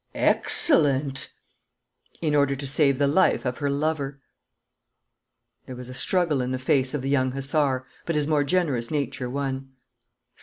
[0.15, 1.31] 'Excellent!'
[2.23, 4.19] 'In order to save the life of her lover.'
[5.67, 8.89] There was a struggle in the face of the young hussar, but his more generous
[8.89, 9.73] nature won.